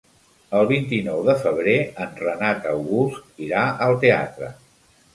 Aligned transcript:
El 0.59 0.63
vint-i-nou 0.71 1.21
de 1.27 1.35
febrer 1.43 1.77
en 2.07 2.17
Renat 2.23 2.67
August 2.75 3.49
irà 3.51 3.65
al 3.89 3.99
teatre. 4.09 4.55